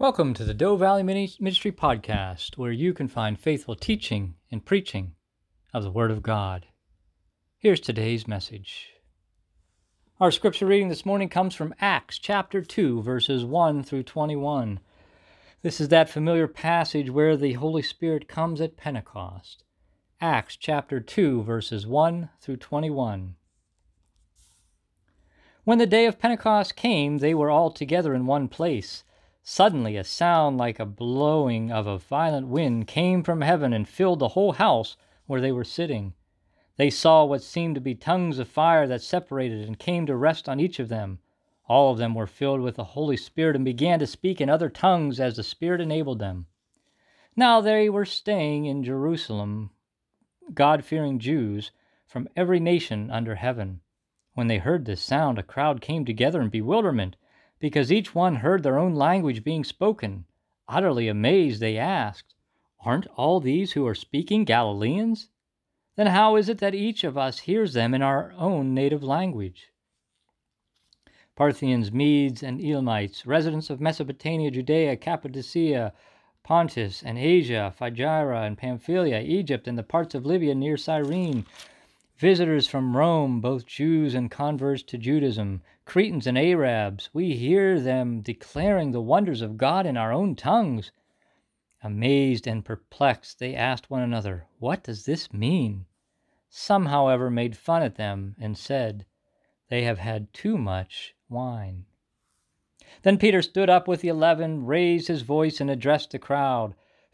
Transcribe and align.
Welcome 0.00 0.32
to 0.32 0.44
the 0.44 0.54
Doe 0.54 0.76
Valley 0.76 1.02
Ministry 1.02 1.70
Podcast, 1.72 2.56
where 2.56 2.72
you 2.72 2.94
can 2.94 3.06
find 3.06 3.38
faithful 3.38 3.74
teaching 3.74 4.34
and 4.50 4.64
preaching 4.64 5.12
of 5.74 5.82
the 5.82 5.90
Word 5.90 6.10
of 6.10 6.22
God. 6.22 6.64
Here's 7.58 7.80
today's 7.80 8.26
message. 8.26 8.94
Our 10.18 10.30
scripture 10.30 10.64
reading 10.64 10.88
this 10.88 11.04
morning 11.04 11.28
comes 11.28 11.54
from 11.54 11.74
Acts 11.82 12.18
chapter 12.18 12.62
2, 12.62 13.02
verses 13.02 13.44
1 13.44 13.82
through 13.82 14.04
21. 14.04 14.80
This 15.60 15.82
is 15.82 15.88
that 15.88 16.08
familiar 16.08 16.48
passage 16.48 17.10
where 17.10 17.36
the 17.36 17.52
Holy 17.52 17.82
Spirit 17.82 18.26
comes 18.26 18.62
at 18.62 18.78
Pentecost. 18.78 19.64
Acts 20.18 20.56
chapter 20.56 21.00
2, 21.00 21.42
verses 21.42 21.86
1 21.86 22.30
through 22.40 22.56
21. 22.56 23.34
When 25.64 25.76
the 25.76 25.86
day 25.86 26.06
of 26.06 26.18
Pentecost 26.18 26.74
came, 26.74 27.18
they 27.18 27.34
were 27.34 27.50
all 27.50 27.70
together 27.70 28.14
in 28.14 28.24
one 28.24 28.48
place. 28.48 29.04
Suddenly, 29.42 29.96
a 29.96 30.04
sound 30.04 30.58
like 30.58 30.78
a 30.78 30.84
blowing 30.84 31.72
of 31.72 31.86
a 31.86 31.98
violent 31.98 32.48
wind 32.48 32.86
came 32.86 33.22
from 33.22 33.40
heaven 33.40 33.72
and 33.72 33.88
filled 33.88 34.18
the 34.18 34.28
whole 34.28 34.52
house 34.52 34.96
where 35.26 35.40
they 35.40 35.50
were 35.50 35.64
sitting. 35.64 36.12
They 36.76 36.90
saw 36.90 37.24
what 37.24 37.42
seemed 37.42 37.74
to 37.76 37.80
be 37.80 37.94
tongues 37.94 38.38
of 38.38 38.48
fire 38.48 38.86
that 38.86 39.02
separated 39.02 39.66
and 39.66 39.78
came 39.78 40.06
to 40.06 40.16
rest 40.16 40.48
on 40.48 40.60
each 40.60 40.78
of 40.78 40.88
them. 40.88 41.20
All 41.66 41.90
of 41.92 41.98
them 41.98 42.14
were 42.14 42.26
filled 42.26 42.60
with 42.60 42.76
the 42.76 42.84
Holy 42.84 43.16
Spirit 43.16 43.56
and 43.56 43.64
began 43.64 43.98
to 44.00 44.06
speak 44.06 44.40
in 44.40 44.50
other 44.50 44.68
tongues 44.68 45.20
as 45.20 45.36
the 45.36 45.42
Spirit 45.42 45.80
enabled 45.80 46.18
them. 46.18 46.46
Now 47.36 47.60
they 47.60 47.88
were 47.88 48.04
staying 48.04 48.66
in 48.66 48.82
Jerusalem, 48.82 49.70
God 50.52 50.84
fearing 50.84 51.18
Jews 51.18 51.70
from 52.06 52.28
every 52.34 52.60
nation 52.60 53.10
under 53.10 53.36
heaven. 53.36 53.80
When 54.34 54.48
they 54.48 54.58
heard 54.58 54.84
this 54.84 55.00
sound, 55.00 55.38
a 55.38 55.42
crowd 55.42 55.80
came 55.80 56.04
together 56.04 56.42
in 56.42 56.48
bewilderment 56.48 57.16
because 57.60 57.92
each 57.92 58.14
one 58.14 58.36
heard 58.36 58.62
their 58.62 58.78
own 58.78 58.94
language 58.94 59.44
being 59.44 59.62
spoken. 59.62 60.24
Utterly 60.66 61.08
amazed, 61.08 61.60
they 61.60 61.76
asked, 61.76 62.34
Aren't 62.84 63.06
all 63.08 63.38
these 63.38 63.72
who 63.72 63.86
are 63.86 63.94
speaking 63.94 64.44
Galileans? 64.44 65.28
Then 65.96 66.06
how 66.06 66.36
is 66.36 66.48
it 66.48 66.58
that 66.58 66.74
each 66.74 67.04
of 67.04 67.18
us 67.18 67.40
hears 67.40 67.74
them 67.74 67.92
in 67.92 68.00
our 68.00 68.32
own 68.38 68.72
native 68.72 69.02
language? 69.02 69.70
Parthians, 71.36 71.92
Medes, 71.92 72.42
and 72.42 72.60
Elamites, 72.60 73.26
residents 73.26 73.70
of 73.70 73.80
Mesopotamia, 73.80 74.50
Judea, 74.50 74.96
Cappadocia, 74.96 75.92
Pontus, 76.42 77.02
and 77.02 77.18
Asia, 77.18 77.72
Phrygia 77.76 78.30
and 78.42 78.56
Pamphylia, 78.56 79.20
Egypt, 79.20 79.68
and 79.68 79.78
the 79.78 79.82
parts 79.82 80.14
of 80.14 80.24
Libya 80.24 80.54
near 80.54 80.76
Cyrene, 80.76 81.44
visitors 82.20 82.68
from 82.68 82.98
Rome, 82.98 83.40
both 83.40 83.64
Jews 83.64 84.14
and 84.14 84.30
converts 84.30 84.82
to 84.82 84.98
Judaism, 84.98 85.62
Cretans 85.86 86.26
and 86.26 86.36
Arabs, 86.36 87.08
we 87.14 87.34
hear 87.34 87.80
them 87.80 88.20
declaring 88.20 88.90
the 88.90 89.00
wonders 89.00 89.40
of 89.40 89.56
God 89.56 89.86
in 89.86 89.96
our 89.96 90.12
own 90.12 90.36
tongues. 90.36 90.92
Amazed 91.82 92.46
and 92.46 92.62
perplexed, 92.62 93.38
they 93.38 93.54
asked 93.54 93.88
one 93.88 94.02
another, 94.02 94.44
What 94.58 94.82
does 94.82 95.06
this 95.06 95.32
mean? 95.32 95.86
Some, 96.50 96.86
however, 96.86 97.30
made 97.30 97.56
fun 97.56 97.82
at 97.82 97.94
them 97.94 98.36
and 98.38 98.58
said, 98.58 99.06
They 99.70 99.84
have 99.84 99.98
had 99.98 100.34
too 100.34 100.58
much 100.58 101.14
wine. 101.30 101.86
Then 103.00 103.16
Peter 103.16 103.40
stood 103.40 103.70
up 103.70 103.88
with 103.88 104.02
the 104.02 104.08
eleven, 104.08 104.66
raised 104.66 105.08
his 105.08 105.22
voice, 105.22 105.58
and 105.58 105.70
addressed 105.70 106.10
the 106.10 106.18
crowd. 106.18 106.74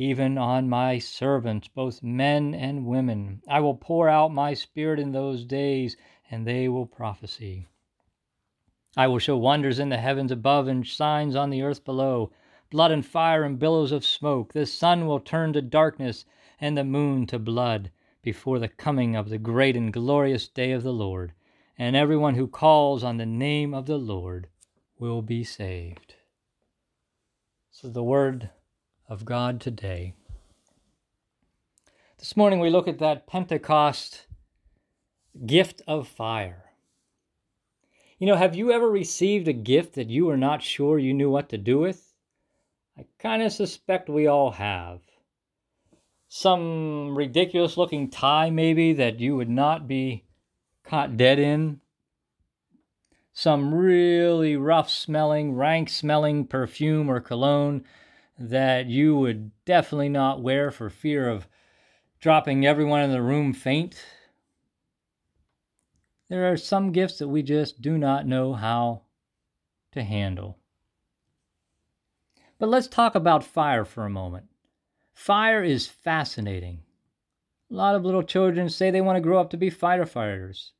even 0.00 0.38
on 0.38 0.68
my 0.68 0.96
servants, 0.98 1.66
both 1.66 2.04
men 2.04 2.54
and 2.54 2.86
women. 2.86 3.42
I 3.48 3.58
will 3.58 3.74
pour 3.74 4.08
out 4.08 4.32
my 4.32 4.54
spirit 4.54 5.00
in 5.00 5.10
those 5.10 5.44
days, 5.44 5.96
and 6.30 6.46
they 6.46 6.68
will 6.68 6.86
prophesy. 6.86 7.66
I 8.96 9.08
will 9.08 9.18
show 9.18 9.36
wonders 9.36 9.80
in 9.80 9.88
the 9.88 9.98
heavens 9.98 10.30
above 10.30 10.68
and 10.68 10.86
signs 10.86 11.34
on 11.34 11.50
the 11.50 11.62
earth 11.62 11.84
below 11.84 12.30
blood 12.70 12.92
and 12.92 13.04
fire 13.04 13.42
and 13.42 13.58
billows 13.58 13.90
of 13.90 14.04
smoke. 14.04 14.52
The 14.52 14.66
sun 14.66 15.06
will 15.06 15.20
turn 15.20 15.52
to 15.54 15.62
darkness 15.62 16.24
and 16.60 16.76
the 16.76 16.84
moon 16.84 17.26
to 17.26 17.38
blood 17.38 17.90
before 18.22 18.58
the 18.58 18.68
coming 18.68 19.16
of 19.16 19.30
the 19.30 19.38
great 19.38 19.76
and 19.76 19.92
glorious 19.92 20.46
day 20.48 20.72
of 20.72 20.84
the 20.84 20.92
Lord. 20.92 21.32
And 21.76 21.96
everyone 21.96 22.34
who 22.34 22.46
calls 22.46 23.02
on 23.02 23.16
the 23.16 23.26
name 23.26 23.74
of 23.74 23.86
the 23.86 23.98
Lord 23.98 24.48
will 24.98 25.22
be 25.22 25.44
saved. 25.44 26.14
So 27.70 27.88
the 27.88 28.02
word 28.02 28.50
of 29.08 29.24
God 29.24 29.60
today. 29.60 30.12
This 32.18 32.36
morning 32.36 32.60
we 32.60 32.68
look 32.68 32.86
at 32.86 32.98
that 32.98 33.26
Pentecost 33.26 34.26
gift 35.46 35.80
of 35.86 36.06
fire. 36.06 36.64
You 38.18 38.26
know, 38.26 38.36
have 38.36 38.54
you 38.54 38.70
ever 38.70 38.90
received 38.90 39.48
a 39.48 39.52
gift 39.52 39.94
that 39.94 40.10
you 40.10 40.26
were 40.26 40.36
not 40.36 40.62
sure 40.62 40.98
you 40.98 41.14
knew 41.14 41.30
what 41.30 41.48
to 41.50 41.58
do 41.58 41.78
with? 41.78 42.12
I 42.98 43.06
kind 43.18 43.42
of 43.42 43.52
suspect 43.52 44.08
we 44.08 44.26
all 44.26 44.50
have. 44.50 45.00
Some 46.28 47.16
ridiculous 47.16 47.76
looking 47.78 48.10
tie, 48.10 48.50
maybe, 48.50 48.92
that 48.92 49.20
you 49.20 49.36
would 49.36 49.48
not 49.48 49.88
be 49.88 50.24
caught 50.84 51.16
dead 51.16 51.38
in. 51.38 51.80
Some 53.32 53.72
really 53.72 54.56
rough 54.56 54.90
smelling, 54.90 55.54
rank 55.54 55.88
smelling 55.88 56.46
perfume 56.46 57.08
or 57.08 57.20
cologne 57.20 57.84
that 58.38 58.86
you 58.86 59.16
would 59.16 59.50
definitely 59.64 60.08
not 60.08 60.42
wear 60.42 60.70
for 60.70 60.88
fear 60.88 61.28
of 61.28 61.48
dropping 62.20 62.64
everyone 62.64 63.00
in 63.00 63.10
the 63.10 63.22
room 63.22 63.52
faint. 63.52 64.04
There 66.28 66.50
are 66.52 66.56
some 66.56 66.92
gifts 66.92 67.18
that 67.18 67.28
we 67.28 67.42
just 67.42 67.80
do 67.80 67.98
not 67.98 68.26
know 68.26 68.52
how 68.52 69.02
to 69.92 70.02
handle. 70.02 70.58
But 72.58 72.68
let's 72.68 72.88
talk 72.88 73.14
about 73.14 73.44
fire 73.44 73.84
for 73.84 74.04
a 74.04 74.10
moment. 74.10 74.46
Fire 75.14 75.62
is 75.62 75.86
fascinating. 75.86 76.80
A 77.70 77.74
lot 77.74 77.94
of 77.94 78.04
little 78.04 78.22
children 78.22 78.68
say 78.68 78.90
they 78.90 79.00
want 79.00 79.16
to 79.16 79.20
grow 79.20 79.40
up 79.40 79.50
to 79.50 79.56
be 79.56 79.70
firefighters. 79.70 80.70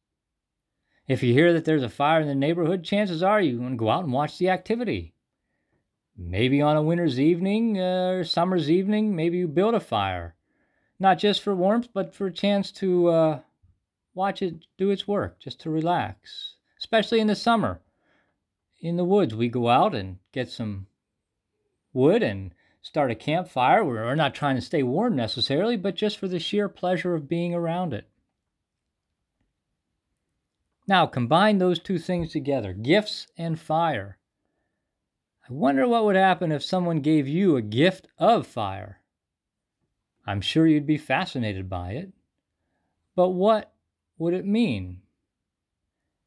If 1.07 1.23
you 1.23 1.33
hear 1.33 1.53
that 1.55 1.65
there's 1.65 1.83
a 1.83 1.89
fire 1.89 2.21
in 2.21 2.29
the 2.29 2.35
neighborhood, 2.35 2.85
chances 2.85 3.23
are 3.23 3.41
you 3.41 3.61
want 3.61 3.73
to 3.73 3.77
go 3.77 3.91
out 3.91 4.05
and 4.05 4.13
watch 4.13 4.39
the 4.39 4.51
activity. 4.51 5.15
Maybe 6.21 6.61
on 6.61 6.77
a 6.77 6.83
winter's 6.83 7.21
evening 7.21 7.79
uh, 7.79 8.11
or 8.11 8.25
summer's 8.25 8.69
evening, 8.69 9.15
maybe 9.15 9.39
you 9.39 9.47
build 9.47 9.75
a 9.75 9.81
fire. 9.81 10.35
Not 10.99 11.19
just 11.19 11.41
for 11.41 11.55
warmth, 11.55 11.91
but 11.95 12.13
for 12.13 12.27
a 12.27 12.33
chance 12.33 12.73
to 12.73 13.07
uh, 13.07 13.41
watch 14.15 14.43
it 14.43 14.67
do 14.77 14.91
its 14.91 15.07
work, 15.07 15.39
just 15.39 15.61
to 15.61 15.71
relax. 15.71 16.55
Especially 16.77 17.21
in 17.21 17.29
the 17.29 17.37
summer. 17.37 17.81
In 18.81 18.97
the 18.97 19.05
woods, 19.05 19.33
we 19.33 19.49
go 19.49 19.69
out 19.69 19.95
and 19.95 20.19
get 20.33 20.51
some 20.51 20.89
wood 21.93 22.25
and 22.25 22.53
start 22.83 23.13
a 23.13 23.15
campfire. 23.15 23.85
We're 23.85 24.15
not 24.17 24.35
trying 24.35 24.57
to 24.57 24.63
stay 24.63 24.83
warm 24.83 25.15
necessarily, 25.15 25.77
but 25.77 25.95
just 25.95 26.19
for 26.19 26.27
the 26.27 26.41
sheer 26.41 26.69
pleasure 26.69 27.15
of 27.15 27.29
being 27.29 27.55
around 27.55 27.95
it. 27.95 28.09
Now, 30.89 31.07
combine 31.07 31.59
those 31.59 31.79
two 31.79 31.99
things 31.99 32.33
together 32.33 32.73
gifts 32.73 33.29
and 33.37 33.61
fire. 33.61 34.18
I 35.49 35.53
wonder 35.55 35.89
what 35.89 36.05
would 36.05 36.17
happen 36.17 36.53
if 36.53 36.63
someone 36.63 37.01
gave 37.01 37.27
you 37.27 37.57
a 37.57 37.63
gift 37.63 38.07
of 38.19 38.47
fire. 38.47 39.01
I'm 40.27 40.43
sure 40.43 40.67
you'd 40.67 40.87
be 40.87 40.99
fascinated 40.99 41.71
by 41.71 41.93
it. 41.93 42.13
But 43.17 43.31
what 43.31 43.73
would 44.19 44.35
it 44.35 44.45
mean? 44.45 45.01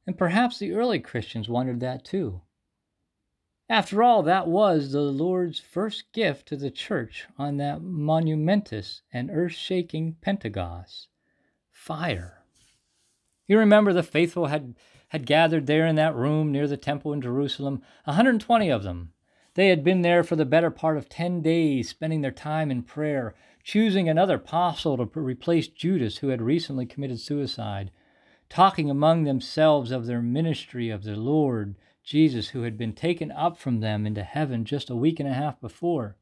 And 0.08 0.18
perhaps 0.18 0.58
the 0.58 0.74
early 0.74 1.00
Christians 1.00 1.48
wondered 1.48 1.82
that 1.82 2.04
too. 2.04 2.42
After 3.70 4.02
all, 4.02 4.24
that 4.24 4.48
was 4.48 4.92
the 4.92 5.02
Lord's 5.02 5.60
first 5.60 6.12
gift 6.14 6.48
to 6.48 6.58
the 6.58 6.72
church 6.72 7.28
on 7.38 7.58
that 7.58 7.82
monumentous 7.82 9.04
and 9.14 9.30
earth 9.32 9.54
shaking 9.54 10.16
Pentecost 10.16 11.08
fire. 11.70 12.41
You 13.52 13.60
remember 13.60 13.92
the 13.92 14.02
faithful 14.02 14.46
had 14.46 14.76
had 15.10 15.26
gathered 15.26 15.68
there 15.68 15.86
in 15.86 15.96
that 15.98 16.16
room 16.16 16.54
near 16.54 16.70
the 16.70 16.78
temple 16.78 17.12
in 17.12 17.20
Jerusalem, 17.20 17.82
a 18.06 18.12
120 18.12 18.70
of 18.70 18.84
them. 18.84 19.12
They 19.56 19.68
had 19.68 19.84
been 19.84 20.04
there 20.04 20.24
for 20.24 20.38
the 20.38 20.46
better 20.46 20.72
part 20.72 20.96
of 20.96 21.10
10 21.10 21.42
days, 21.42 21.90
spending 21.90 22.22
their 22.22 22.32
time 22.32 22.72
in 22.72 22.82
prayer, 22.82 23.36
choosing 23.62 24.08
another 24.08 24.36
apostle 24.36 24.96
to 24.96 25.20
replace 25.20 25.68
Judas, 25.68 26.20
who 26.20 26.30
had 26.30 26.42
recently 26.42 26.86
committed 26.86 27.20
suicide, 27.20 27.92
talking 28.48 28.90
among 28.90 29.26
themselves 29.26 29.92
of 29.92 30.06
their 30.06 30.22
ministry 30.22 30.90
of 30.90 31.04
the 31.04 31.18
Lord 31.18 31.76
Jesus, 32.06 32.52
who 32.52 32.62
had 32.62 32.78
been 32.78 32.94
taken 32.94 33.34
up 33.34 33.58
from 33.58 33.82
them 33.82 34.08
into 34.08 34.24
heaven 34.24 34.64
just 34.64 34.90
a 34.90 34.96
week 34.96 35.20
and 35.20 35.28
a 35.28 35.34
half 35.34 35.60
before. 35.60 36.16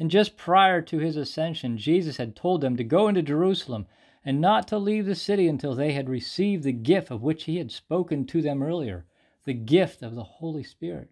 And 0.00 0.10
just 0.10 0.36
prior 0.36 0.82
to 0.82 0.98
his 0.98 1.16
ascension, 1.16 1.78
Jesus 1.78 2.16
had 2.16 2.34
told 2.34 2.60
them 2.60 2.76
to 2.76 2.82
go 2.82 3.06
into 3.06 3.22
Jerusalem 3.22 3.86
and 4.24 4.40
not 4.40 4.68
to 4.68 4.78
leave 4.78 5.06
the 5.06 5.14
city 5.14 5.48
until 5.48 5.74
they 5.74 5.92
had 5.92 6.08
received 6.08 6.64
the 6.64 6.72
gift 6.72 7.10
of 7.10 7.22
which 7.22 7.44
he 7.44 7.56
had 7.56 7.70
spoken 7.70 8.26
to 8.26 8.42
them 8.42 8.62
earlier 8.62 9.06
the 9.44 9.54
gift 9.54 10.02
of 10.02 10.14
the 10.14 10.24
Holy 10.24 10.62
Spirit. 10.62 11.08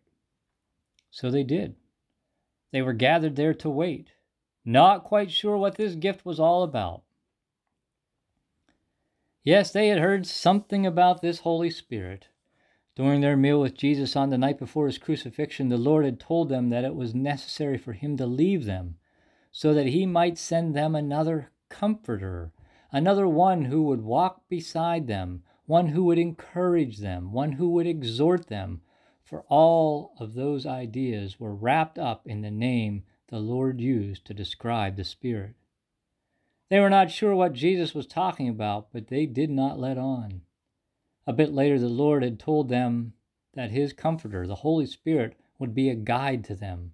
So 1.10 1.30
they 1.30 1.42
did. 1.42 1.76
They 2.72 2.82
were 2.82 2.92
gathered 2.92 3.36
there 3.36 3.54
to 3.54 3.70
wait, 3.70 4.12
not 4.64 5.04
quite 5.04 5.30
sure 5.30 5.56
what 5.56 5.76
this 5.76 5.94
gift 5.94 6.26
was 6.26 6.38
all 6.38 6.62
about. 6.62 7.02
Yes, 9.42 9.70
they 9.70 9.88
had 9.88 9.98
heard 9.98 10.26
something 10.26 10.84
about 10.84 11.22
this 11.22 11.38
Holy 11.38 11.70
Spirit. 11.70 12.28
During 12.94 13.20
their 13.20 13.36
meal 13.36 13.60
with 13.60 13.74
Jesus 13.74 14.14
on 14.16 14.28
the 14.28 14.36
night 14.36 14.58
before 14.58 14.86
his 14.86 14.98
crucifixion, 14.98 15.68
the 15.68 15.78
Lord 15.78 16.04
had 16.04 16.20
told 16.20 16.48
them 16.48 16.68
that 16.68 16.84
it 16.84 16.94
was 16.94 17.14
necessary 17.14 17.78
for 17.78 17.94
him 17.94 18.16
to 18.18 18.26
leave 18.26 18.66
them 18.66 18.98
so 19.50 19.72
that 19.72 19.86
he 19.86 20.04
might 20.04 20.36
send 20.36 20.74
them 20.74 20.94
another 20.94 21.50
comforter, 21.68 22.52
another 22.90 23.28
one 23.28 23.66
who 23.66 23.82
would 23.82 24.02
walk 24.02 24.48
beside 24.48 25.06
them, 25.06 25.42
one 25.66 25.88
who 25.88 26.04
would 26.04 26.18
encourage 26.18 26.98
them, 26.98 27.32
one 27.32 27.52
who 27.52 27.68
would 27.70 27.86
exhort 27.86 28.46
them, 28.46 28.80
for 29.22 29.44
all 29.48 30.14
of 30.18 30.34
those 30.34 30.64
ideas 30.64 31.38
were 31.38 31.54
wrapped 31.54 31.98
up 31.98 32.26
in 32.26 32.40
the 32.40 32.50
name 32.50 33.02
the 33.28 33.38
Lord 33.38 33.80
used 33.80 34.24
to 34.24 34.34
describe 34.34 34.96
the 34.96 35.04
Spirit. 35.04 35.54
They 36.70 36.80
were 36.80 36.90
not 36.90 37.10
sure 37.10 37.34
what 37.34 37.52
Jesus 37.52 37.94
was 37.94 38.06
talking 38.06 38.48
about, 38.48 38.88
but 38.92 39.08
they 39.08 39.26
did 39.26 39.50
not 39.50 39.78
let 39.78 39.98
on. 39.98 40.42
A 41.26 41.32
bit 41.32 41.52
later, 41.52 41.78
the 41.78 41.88
Lord 41.88 42.22
had 42.22 42.38
told 42.38 42.68
them 42.68 43.12
that 43.54 43.70
His 43.70 43.92
Comforter, 43.92 44.46
the 44.46 44.56
Holy 44.56 44.86
Spirit, 44.86 45.38
would 45.58 45.74
be 45.74 45.90
a 45.90 45.94
guide 45.94 46.44
to 46.44 46.54
them. 46.54 46.92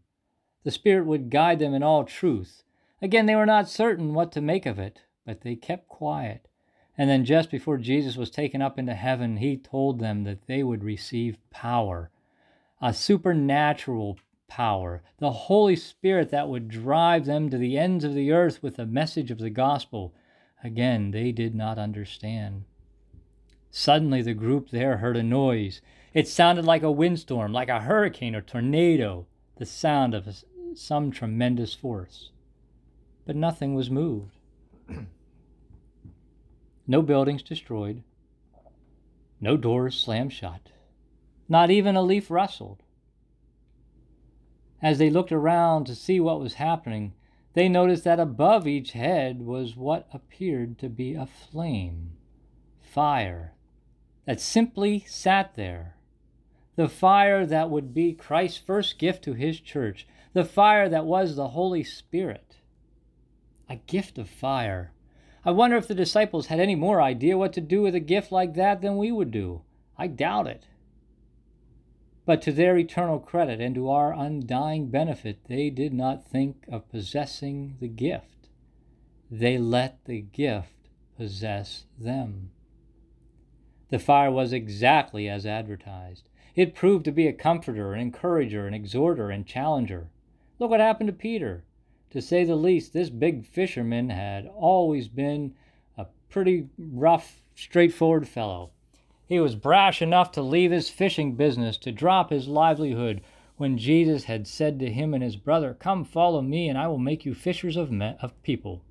The 0.64 0.70
Spirit 0.70 1.06
would 1.06 1.30
guide 1.30 1.60
them 1.60 1.74
in 1.74 1.82
all 1.82 2.04
truth. 2.04 2.64
Again, 3.00 3.26
they 3.26 3.36
were 3.36 3.46
not 3.46 3.68
certain 3.68 4.14
what 4.14 4.32
to 4.32 4.40
make 4.40 4.66
of 4.66 4.78
it, 4.78 5.02
but 5.24 5.40
they 5.40 5.56
kept 5.56 5.88
quiet. 5.88 6.48
And 6.96 7.10
then, 7.10 7.24
just 7.24 7.50
before 7.50 7.78
Jesus 7.78 8.16
was 8.16 8.30
taken 8.30 8.62
up 8.62 8.78
into 8.78 8.94
heaven, 8.94 9.38
He 9.38 9.56
told 9.56 9.98
them 9.98 10.24
that 10.24 10.46
they 10.46 10.62
would 10.62 10.84
receive 10.84 11.38
power 11.50 12.10
a 12.84 12.92
supernatural 12.92 14.18
power, 14.46 15.02
the 15.18 15.32
Holy 15.32 15.74
Spirit 15.74 16.28
that 16.28 16.50
would 16.50 16.68
drive 16.68 17.24
them 17.24 17.48
to 17.48 17.56
the 17.56 17.78
ends 17.78 18.04
of 18.04 18.12
the 18.12 18.30
earth 18.30 18.62
with 18.62 18.76
the 18.76 18.84
message 18.84 19.30
of 19.30 19.38
the 19.38 19.48
gospel. 19.48 20.14
Again, 20.62 21.10
they 21.10 21.32
did 21.32 21.54
not 21.54 21.78
understand. 21.78 22.64
Suddenly, 23.70 24.20
the 24.20 24.34
group 24.34 24.68
there 24.68 24.98
heard 24.98 25.16
a 25.16 25.22
noise. 25.22 25.80
It 26.12 26.28
sounded 26.28 26.66
like 26.66 26.82
a 26.82 26.92
windstorm, 26.92 27.54
like 27.54 27.70
a 27.70 27.80
hurricane 27.80 28.34
or 28.34 28.42
tornado, 28.42 29.26
the 29.56 29.64
sound 29.64 30.14
of 30.14 30.44
some 30.74 31.10
tremendous 31.10 31.72
force. 31.72 32.30
But 33.24 33.34
nothing 33.34 33.74
was 33.74 33.90
moved. 33.90 34.36
No 36.86 37.02
buildings 37.02 37.42
destroyed, 37.42 38.02
no 39.40 39.56
doors 39.56 39.94
slammed 39.94 40.32
shut. 40.32 40.70
Not 41.48 41.70
even 41.70 41.96
a 41.96 42.02
leaf 42.02 42.30
rustled. 42.30 42.82
As 44.80 44.98
they 44.98 45.10
looked 45.10 45.32
around 45.32 45.84
to 45.84 45.94
see 45.94 46.18
what 46.18 46.40
was 46.40 46.54
happening, 46.54 47.12
they 47.52 47.68
noticed 47.68 48.04
that 48.04 48.18
above 48.18 48.66
each 48.66 48.92
head 48.92 49.42
was 49.42 49.76
what 49.76 50.08
appeared 50.12 50.78
to 50.78 50.88
be 50.88 51.12
a 51.14 51.26
flame, 51.26 52.12
fire, 52.80 53.54
that 54.24 54.40
simply 54.40 55.04
sat 55.06 55.54
there. 55.56 55.96
The 56.76 56.88
fire 56.88 57.44
that 57.44 57.68
would 57.68 57.92
be 57.92 58.14
Christ's 58.14 58.58
first 58.58 58.98
gift 58.98 59.22
to 59.24 59.34
his 59.34 59.60
church, 59.60 60.08
the 60.32 60.44
fire 60.44 60.88
that 60.88 61.04
was 61.04 61.36
the 61.36 61.48
Holy 61.48 61.84
Spirit. 61.84 62.56
A 63.68 63.76
gift 63.76 64.16
of 64.16 64.28
fire. 64.30 64.93
I 65.44 65.50
wonder 65.50 65.76
if 65.76 65.86
the 65.86 65.94
disciples 65.94 66.46
had 66.46 66.58
any 66.58 66.74
more 66.74 67.02
idea 67.02 67.36
what 67.36 67.52
to 67.52 67.60
do 67.60 67.82
with 67.82 67.94
a 67.94 68.00
gift 68.00 68.32
like 68.32 68.54
that 68.54 68.80
than 68.80 68.96
we 68.96 69.12
would 69.12 69.30
do. 69.30 69.62
I 69.98 70.06
doubt 70.06 70.46
it. 70.46 70.66
But 72.24 72.40
to 72.42 72.52
their 72.52 72.78
eternal 72.78 73.18
credit 73.18 73.60
and 73.60 73.74
to 73.74 73.90
our 73.90 74.14
undying 74.14 74.88
benefit, 74.88 75.40
they 75.46 75.68
did 75.68 75.92
not 75.92 76.26
think 76.26 76.64
of 76.72 76.88
possessing 76.88 77.76
the 77.80 77.88
gift. 77.88 78.48
They 79.30 79.58
let 79.58 80.02
the 80.06 80.22
gift 80.22 80.88
possess 81.18 81.84
them. 81.98 82.50
The 83.90 83.98
fire 83.98 84.30
was 84.30 84.52
exactly 84.52 85.28
as 85.28 85.44
advertised. 85.44 86.30
It 86.56 86.74
proved 86.74 87.04
to 87.04 87.12
be 87.12 87.26
a 87.26 87.32
comforter, 87.32 87.92
an 87.92 88.00
encourager, 88.00 88.66
an 88.66 88.72
exhorter, 88.72 89.28
and 89.28 89.46
challenger. 89.46 90.08
Look 90.58 90.70
what 90.70 90.80
happened 90.80 91.08
to 91.08 91.12
Peter. 91.12 91.64
To 92.14 92.22
say 92.22 92.44
the 92.44 92.54
least, 92.54 92.92
this 92.92 93.10
big 93.10 93.44
fisherman 93.44 94.10
had 94.10 94.46
always 94.46 95.08
been 95.08 95.52
a 95.98 96.06
pretty 96.28 96.68
rough, 96.78 97.42
straightforward 97.56 98.28
fellow. 98.28 98.70
He 99.26 99.40
was 99.40 99.56
brash 99.56 100.00
enough 100.00 100.30
to 100.32 100.40
leave 100.40 100.70
his 100.70 100.88
fishing 100.88 101.34
business, 101.34 101.76
to 101.78 101.90
drop 101.90 102.30
his 102.30 102.46
livelihood, 102.46 103.20
when 103.56 103.78
Jesus 103.78 104.24
had 104.24 104.46
said 104.46 104.78
to 104.78 104.92
him 104.92 105.12
and 105.12 105.24
his 105.24 105.34
brother, 105.34 105.74
Come 105.74 106.04
follow 106.04 106.40
me, 106.40 106.68
and 106.68 106.78
I 106.78 106.86
will 106.86 106.98
make 106.98 107.24
you 107.24 107.34
fishers 107.34 107.76
of, 107.76 107.90
men, 107.90 108.14
of 108.22 108.40
people. 108.44 108.84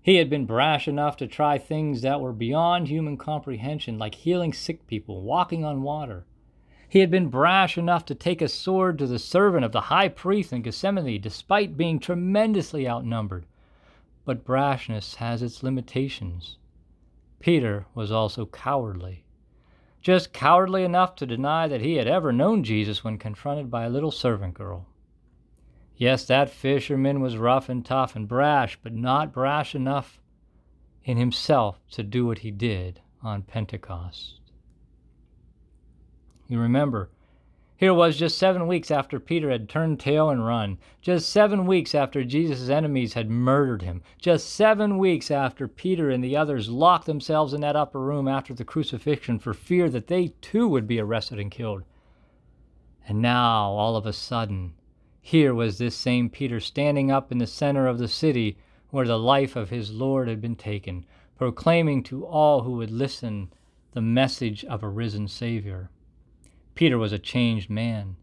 He 0.00 0.14
had 0.14 0.30
been 0.30 0.46
brash 0.46 0.86
enough 0.86 1.16
to 1.16 1.26
try 1.26 1.58
things 1.58 2.02
that 2.02 2.20
were 2.20 2.32
beyond 2.32 2.86
human 2.86 3.16
comprehension, 3.16 3.98
like 3.98 4.14
healing 4.14 4.52
sick 4.52 4.86
people, 4.86 5.22
walking 5.22 5.64
on 5.64 5.82
water. 5.82 6.24
He 6.90 6.98
had 6.98 7.10
been 7.10 7.28
brash 7.28 7.78
enough 7.78 8.04
to 8.06 8.16
take 8.16 8.42
a 8.42 8.48
sword 8.48 8.98
to 8.98 9.06
the 9.06 9.20
servant 9.20 9.64
of 9.64 9.70
the 9.70 9.82
high 9.82 10.08
priest 10.08 10.52
in 10.52 10.62
Gethsemane, 10.62 11.20
despite 11.20 11.76
being 11.76 12.00
tremendously 12.00 12.88
outnumbered. 12.88 13.46
But 14.24 14.44
brashness 14.44 15.14
has 15.14 15.40
its 15.40 15.62
limitations. 15.62 16.58
Peter 17.38 17.86
was 17.94 18.10
also 18.10 18.44
cowardly. 18.44 19.22
Just 20.02 20.32
cowardly 20.32 20.82
enough 20.82 21.14
to 21.16 21.26
deny 21.26 21.68
that 21.68 21.80
he 21.80 21.94
had 21.94 22.08
ever 22.08 22.32
known 22.32 22.64
Jesus 22.64 23.04
when 23.04 23.18
confronted 23.18 23.70
by 23.70 23.84
a 23.84 23.90
little 23.90 24.10
servant 24.10 24.54
girl. 24.54 24.88
Yes, 25.96 26.24
that 26.24 26.50
fisherman 26.50 27.20
was 27.20 27.36
rough 27.36 27.68
and 27.68 27.86
tough 27.86 28.16
and 28.16 28.26
brash, 28.26 28.76
but 28.82 28.92
not 28.92 29.32
brash 29.32 29.76
enough 29.76 30.20
in 31.04 31.18
himself 31.18 31.78
to 31.92 32.02
do 32.02 32.26
what 32.26 32.38
he 32.38 32.50
did 32.50 33.00
on 33.22 33.42
Pentecost. 33.42 34.39
You 36.50 36.58
remember, 36.58 37.10
here 37.76 37.94
was 37.94 38.16
just 38.16 38.36
seven 38.36 38.66
weeks 38.66 38.90
after 38.90 39.20
Peter 39.20 39.50
had 39.50 39.68
turned 39.68 40.00
tail 40.00 40.30
and 40.30 40.44
run, 40.44 40.78
just 41.00 41.28
seven 41.28 41.64
weeks 41.64 41.94
after 41.94 42.24
Jesus' 42.24 42.68
enemies 42.68 43.14
had 43.14 43.30
murdered 43.30 43.82
him, 43.82 44.02
just 44.18 44.50
seven 44.50 44.98
weeks 44.98 45.30
after 45.30 45.68
Peter 45.68 46.10
and 46.10 46.24
the 46.24 46.36
others 46.36 46.68
locked 46.68 47.06
themselves 47.06 47.54
in 47.54 47.60
that 47.60 47.76
upper 47.76 48.00
room 48.00 48.26
after 48.26 48.52
the 48.52 48.64
crucifixion 48.64 49.38
for 49.38 49.54
fear 49.54 49.88
that 49.90 50.08
they 50.08 50.34
too 50.40 50.66
would 50.66 50.88
be 50.88 50.98
arrested 50.98 51.38
and 51.38 51.52
killed. 51.52 51.84
And 53.06 53.22
now, 53.22 53.70
all 53.70 53.94
of 53.94 54.04
a 54.04 54.12
sudden, 54.12 54.74
here 55.20 55.54
was 55.54 55.78
this 55.78 55.94
same 55.94 56.30
Peter 56.30 56.58
standing 56.58 57.12
up 57.12 57.30
in 57.30 57.38
the 57.38 57.46
center 57.46 57.86
of 57.86 57.98
the 57.98 58.08
city 58.08 58.58
where 58.90 59.06
the 59.06 59.20
life 59.20 59.54
of 59.54 59.70
his 59.70 59.92
Lord 59.92 60.26
had 60.26 60.40
been 60.40 60.56
taken, 60.56 61.06
proclaiming 61.38 62.02
to 62.02 62.26
all 62.26 62.62
who 62.62 62.72
would 62.72 62.90
listen 62.90 63.52
the 63.92 64.02
message 64.02 64.64
of 64.64 64.82
a 64.82 64.88
risen 64.88 65.28
Savior. 65.28 65.90
Peter 66.74 66.98
was 66.98 67.12
a 67.12 67.18
changed 67.18 67.68
man. 67.68 68.16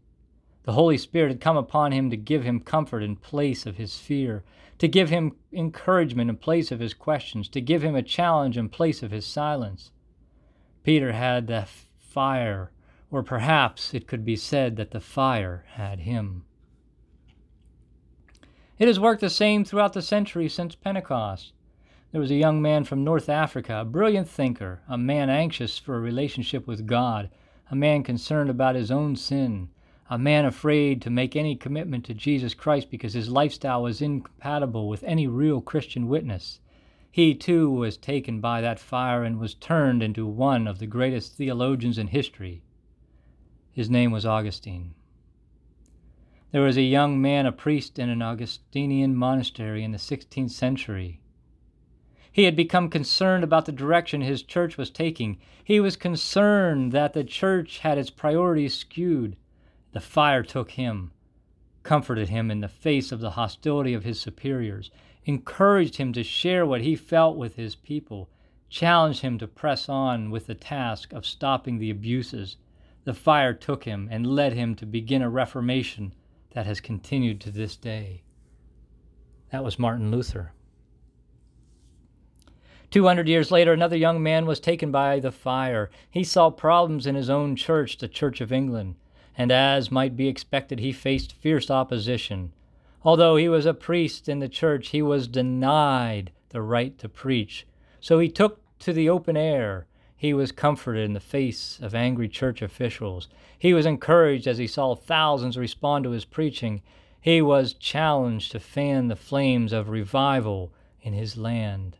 The 0.64 0.72
Holy 0.72 0.98
Spirit 0.98 1.30
had 1.30 1.40
come 1.40 1.56
upon 1.56 1.92
him 1.92 2.10
to 2.10 2.16
give 2.16 2.44
him 2.44 2.60
comfort 2.60 3.02
in 3.02 3.16
place 3.16 3.64
of 3.64 3.76
his 3.76 3.98
fear, 3.98 4.44
to 4.78 4.86
give 4.86 5.10
him 5.10 5.36
encouragement 5.52 6.28
in 6.28 6.36
place 6.36 6.70
of 6.70 6.80
his 6.80 6.94
questions, 6.94 7.48
to 7.48 7.60
give 7.60 7.82
him 7.82 7.94
a 7.94 8.02
challenge 8.02 8.58
in 8.58 8.68
place 8.68 9.02
of 9.02 9.10
his 9.10 9.24
silence. 9.24 9.92
Peter 10.82 11.12
had 11.12 11.46
the 11.46 11.66
fire, 11.98 12.70
or 13.10 13.22
perhaps 13.22 13.94
it 13.94 14.06
could 14.06 14.24
be 14.24 14.36
said 14.36 14.76
that 14.76 14.90
the 14.90 15.00
fire 15.00 15.64
had 15.72 16.00
him. 16.00 16.44
It 18.78 18.88
has 18.88 19.00
worked 19.00 19.20
the 19.20 19.30
same 19.30 19.64
throughout 19.64 19.92
the 19.92 20.02
centuries 20.02 20.54
since 20.54 20.74
Pentecost. 20.74 21.52
There 22.12 22.20
was 22.20 22.30
a 22.30 22.36
young 22.36 22.62
man 22.62 22.84
from 22.84 23.04
North 23.04 23.28
Africa, 23.28 23.80
a 23.80 23.84
brilliant 23.84 24.28
thinker, 24.28 24.82
a 24.88 24.96
man 24.96 25.28
anxious 25.28 25.78
for 25.78 25.96
a 25.96 26.00
relationship 26.00 26.66
with 26.66 26.86
God, 26.86 27.30
a 27.70 27.76
man 27.76 28.02
concerned 28.02 28.48
about 28.48 28.74
his 28.74 28.90
own 28.90 29.14
sin, 29.14 29.68
a 30.08 30.18
man 30.18 30.44
afraid 30.44 31.02
to 31.02 31.10
make 31.10 31.36
any 31.36 31.54
commitment 31.54 32.04
to 32.04 32.14
Jesus 32.14 32.54
Christ 32.54 32.90
because 32.90 33.12
his 33.12 33.28
lifestyle 33.28 33.82
was 33.82 34.00
incompatible 34.00 34.88
with 34.88 35.04
any 35.04 35.26
real 35.26 35.60
Christian 35.60 36.08
witness. 36.08 36.60
He 37.10 37.34
too 37.34 37.70
was 37.70 37.96
taken 37.96 38.40
by 38.40 38.60
that 38.60 38.78
fire 38.78 39.22
and 39.22 39.38
was 39.38 39.54
turned 39.54 40.02
into 40.02 40.26
one 40.26 40.66
of 40.66 40.78
the 40.78 40.86
greatest 40.86 41.34
theologians 41.34 41.98
in 41.98 42.06
history. 42.06 42.62
His 43.72 43.90
name 43.90 44.12
was 44.12 44.24
Augustine. 44.24 44.94
There 46.50 46.62
was 46.62 46.78
a 46.78 46.82
young 46.82 47.20
man, 47.20 47.44
a 47.44 47.52
priest 47.52 47.98
in 47.98 48.08
an 48.08 48.22
Augustinian 48.22 49.14
monastery 49.14 49.84
in 49.84 49.92
the 49.92 49.98
16th 49.98 50.50
century. 50.50 51.20
He 52.38 52.44
had 52.44 52.54
become 52.54 52.88
concerned 52.88 53.42
about 53.42 53.64
the 53.64 53.72
direction 53.72 54.20
his 54.20 54.44
church 54.44 54.78
was 54.78 54.90
taking. 54.90 55.38
He 55.64 55.80
was 55.80 55.96
concerned 55.96 56.92
that 56.92 57.12
the 57.12 57.24
church 57.24 57.80
had 57.80 57.98
its 57.98 58.10
priorities 58.10 58.76
skewed. 58.76 59.34
The 59.90 59.98
fire 59.98 60.44
took 60.44 60.70
him. 60.70 61.10
comforted 61.82 62.28
him 62.28 62.48
in 62.48 62.60
the 62.60 62.68
face 62.68 63.10
of 63.10 63.18
the 63.18 63.30
hostility 63.30 63.92
of 63.92 64.04
his 64.04 64.20
superiors, 64.20 64.92
encouraged 65.24 65.96
him 65.96 66.12
to 66.12 66.22
share 66.22 66.64
what 66.64 66.82
he 66.82 66.94
felt 66.94 67.36
with 67.36 67.56
his 67.56 67.74
people, 67.74 68.30
challenged 68.68 69.22
him 69.22 69.36
to 69.38 69.48
press 69.48 69.88
on 69.88 70.30
with 70.30 70.46
the 70.46 70.54
task 70.54 71.12
of 71.12 71.26
stopping 71.26 71.78
the 71.80 71.90
abuses. 71.90 72.56
The 73.02 73.14
fire 73.14 73.52
took 73.52 73.82
him 73.82 74.06
and 74.12 74.24
led 74.24 74.52
him 74.52 74.76
to 74.76 74.86
begin 74.86 75.22
a 75.22 75.28
reformation 75.28 76.14
that 76.52 76.66
has 76.66 76.80
continued 76.80 77.40
to 77.40 77.50
this 77.50 77.74
day. 77.74 78.22
That 79.50 79.64
was 79.64 79.76
Martin 79.76 80.12
Luther. 80.12 80.52
200 82.90 83.28
years 83.28 83.50
later, 83.50 83.74
another 83.74 83.96
young 83.96 84.22
man 84.22 84.46
was 84.46 84.58
taken 84.58 84.90
by 84.90 85.20
the 85.20 85.30
fire. 85.30 85.90
He 86.10 86.24
saw 86.24 86.48
problems 86.48 87.06
in 87.06 87.16
his 87.16 87.28
own 87.28 87.54
church, 87.54 87.98
the 87.98 88.08
Church 88.08 88.40
of 88.40 88.50
England, 88.50 88.94
and 89.36 89.52
as 89.52 89.90
might 89.90 90.16
be 90.16 90.26
expected, 90.26 90.78
he 90.78 90.90
faced 90.90 91.34
fierce 91.34 91.70
opposition. 91.70 92.50
Although 93.04 93.36
he 93.36 93.46
was 93.46 93.66
a 93.66 93.74
priest 93.74 94.26
in 94.26 94.38
the 94.38 94.48
church, 94.48 94.88
he 94.88 95.02
was 95.02 95.28
denied 95.28 96.30
the 96.48 96.62
right 96.62 96.96
to 96.98 97.10
preach. 97.10 97.66
So 98.00 98.20
he 98.20 98.30
took 98.30 98.62
to 98.78 98.94
the 98.94 99.10
open 99.10 99.36
air. 99.36 99.86
He 100.16 100.32
was 100.32 100.50
comforted 100.50 101.04
in 101.04 101.12
the 101.12 101.20
face 101.20 101.78
of 101.82 101.94
angry 101.94 102.28
church 102.28 102.62
officials. 102.62 103.28
He 103.58 103.74
was 103.74 103.84
encouraged 103.84 104.46
as 104.46 104.56
he 104.56 104.66
saw 104.66 104.94
thousands 104.94 105.58
respond 105.58 106.04
to 106.04 106.10
his 106.12 106.24
preaching. 106.24 106.80
He 107.20 107.42
was 107.42 107.74
challenged 107.74 108.52
to 108.52 108.60
fan 108.60 109.08
the 109.08 109.14
flames 109.14 109.74
of 109.74 109.90
revival 109.90 110.72
in 111.02 111.12
his 111.12 111.36
land 111.36 111.97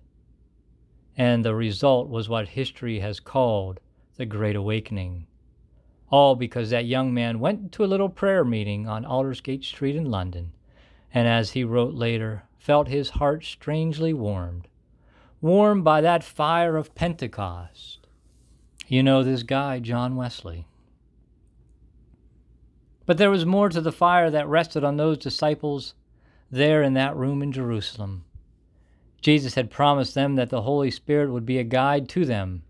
and 1.18 1.44
the 1.44 1.54
result 1.54 2.08
was 2.08 2.28
what 2.28 2.50
history 2.50 3.00
has 3.00 3.18
called 3.18 3.80
the 4.16 4.24
Great 4.24 4.54
Awakening. 4.54 5.26
All 6.10 6.36
because 6.36 6.70
that 6.70 6.86
young 6.86 7.12
man 7.12 7.40
went 7.40 7.72
to 7.72 7.84
a 7.84 7.86
little 7.86 8.08
prayer 8.08 8.44
meeting 8.44 8.86
on 8.86 9.04
Aldersgate 9.04 9.64
Street 9.64 9.96
in 9.96 10.10
London, 10.10 10.52
and 11.12 11.26
as 11.26 11.50
he 11.50 11.64
wrote 11.64 11.92
later, 11.92 12.44
felt 12.56 12.86
his 12.86 13.10
heart 13.10 13.44
strangely 13.44 14.12
warmed, 14.12 14.68
warmed 15.40 15.82
by 15.82 16.00
that 16.00 16.22
fire 16.22 16.76
of 16.76 16.94
Pentecost. 16.94 18.06
You 18.86 19.02
know 19.02 19.24
this 19.24 19.42
guy, 19.42 19.80
John 19.80 20.14
Wesley. 20.14 20.66
But 23.06 23.18
there 23.18 23.30
was 23.30 23.44
more 23.44 23.68
to 23.70 23.80
the 23.80 23.92
fire 23.92 24.30
that 24.30 24.46
rested 24.46 24.84
on 24.84 24.96
those 24.96 25.18
disciples 25.18 25.94
there 26.50 26.82
in 26.82 26.94
that 26.94 27.16
room 27.16 27.42
in 27.42 27.52
Jerusalem. 27.52 28.24
Jesus 29.20 29.54
had 29.54 29.70
promised 29.70 30.14
them 30.14 30.36
that 30.36 30.50
the 30.50 30.62
Holy 30.62 30.90
Spirit 30.90 31.30
would 31.30 31.46
be 31.46 31.58
a 31.58 31.64
guide 31.64 32.08
to 32.10 32.24
them. 32.24 32.62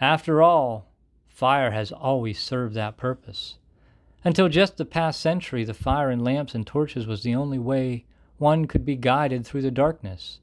After 0.00 0.42
all, 0.42 0.90
fire 1.28 1.70
has 1.70 1.90
always 1.90 2.38
served 2.38 2.74
that 2.74 2.96
purpose. 2.96 3.56
Until 4.24 4.48
just 4.48 4.76
the 4.76 4.84
past 4.84 5.20
century, 5.20 5.64
the 5.64 5.74
fire 5.74 6.10
in 6.10 6.20
lamps 6.20 6.54
and 6.54 6.66
torches 6.66 7.06
was 7.06 7.22
the 7.22 7.34
only 7.34 7.58
way 7.58 8.04
one 8.38 8.66
could 8.66 8.84
be 8.84 8.96
guided 8.96 9.46
through 9.46 9.62
the 9.62 9.70
darkness. 9.70 10.40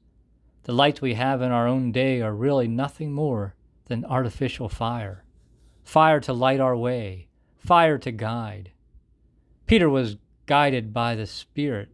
The 0.64 0.72
lights 0.72 1.00
we 1.00 1.14
have 1.14 1.42
in 1.42 1.52
our 1.52 1.66
own 1.66 1.92
day 1.92 2.20
are 2.22 2.34
really 2.34 2.66
nothing 2.66 3.12
more 3.12 3.54
than 3.86 4.04
artificial 4.06 4.68
fire. 4.68 5.24
Fire 5.84 6.18
to 6.20 6.32
light 6.32 6.60
our 6.60 6.76
way, 6.76 7.28
fire 7.58 7.98
to 7.98 8.10
guide. 8.10 8.70
Peter 9.66 9.88
was 9.90 10.16
guided 10.46 10.92
by 10.92 11.14
the 11.14 11.26
Spirit 11.26 11.90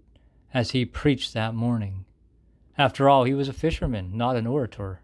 as 0.54 0.70
he 0.70 0.84
preached 0.84 1.34
that 1.34 1.54
morning. 1.54 2.04
After 2.78 3.08
all, 3.08 3.24
he 3.24 3.34
was 3.34 3.48
a 3.48 3.52
fisherman, 3.52 4.16
not 4.16 4.36
an 4.36 4.46
orator. 4.46 5.00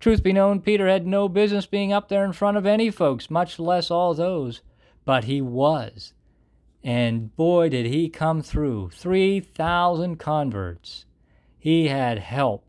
Truth 0.00 0.22
be 0.22 0.32
known, 0.32 0.60
Peter 0.60 0.88
had 0.88 1.06
no 1.06 1.28
business 1.28 1.66
being 1.66 1.92
up 1.92 2.08
there 2.08 2.24
in 2.24 2.32
front 2.32 2.56
of 2.56 2.66
any 2.66 2.90
folks, 2.90 3.30
much 3.30 3.58
less 3.58 3.90
all 3.90 4.14
those. 4.14 4.60
But 5.04 5.24
he 5.24 5.40
was. 5.40 6.12
And 6.84 7.34
boy, 7.36 7.68
did 7.68 7.86
he 7.86 8.08
come 8.08 8.42
through. 8.42 8.90
3,000 8.90 10.16
converts. 10.16 11.04
He 11.58 11.88
had 11.88 12.18
help, 12.18 12.64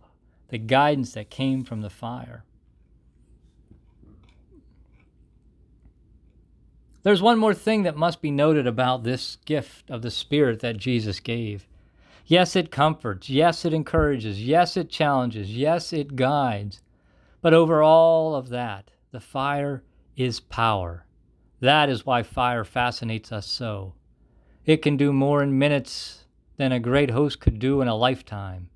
the 0.50 0.58
guidance 0.58 1.14
that 1.14 1.30
came 1.30 1.64
from 1.64 1.82
the 1.82 1.90
fire. 1.90 2.44
There's 7.04 7.22
one 7.22 7.40
more 7.40 7.54
thing 7.54 7.84
that 7.84 7.96
must 7.96 8.22
be 8.22 8.32
noted 8.32 8.68
about 8.68 9.04
this 9.04 9.38
gift 9.46 9.90
of 9.90 10.02
the 10.02 10.12
Spirit 10.12 10.60
that 10.62 10.78
Jesus 10.78 11.20
gave. 11.20 11.68
Yes, 12.30 12.58
it 12.58 12.72
comforts. 12.72 13.30
Yes, 13.30 13.64
it 13.64 13.74
encourages. 13.74 14.44
Yes, 14.44 14.76
it 14.76 14.90
challenges. 14.90 15.56
Yes, 15.56 15.94
it 15.94 16.18
guides. 16.18 16.82
But 17.42 17.54
over 17.54 17.82
all 17.82 18.36
of 18.36 18.50
that, 18.50 18.92
the 19.12 19.22
fire 19.22 19.82
is 20.18 20.42
power. 20.42 21.06
That 21.62 21.88
is 21.88 22.06
why 22.06 22.24
fire 22.24 22.66
fascinates 22.66 23.32
us 23.32 23.48
so. 23.48 23.94
It 24.66 24.82
can 24.82 24.98
do 24.98 25.14
more 25.14 25.42
in 25.42 25.58
minutes 25.58 26.26
than 26.58 26.74
a 26.74 26.82
great 26.82 27.12
host 27.12 27.40
could 27.40 27.60
do 27.60 27.80
in 27.80 27.88
a 27.88 27.96
lifetime. 27.96 28.70